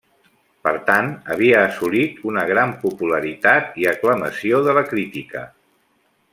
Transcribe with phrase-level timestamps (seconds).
[0.67, 5.49] Per tant, havia assolit una gran popularitat i l'aclamació de la crítica.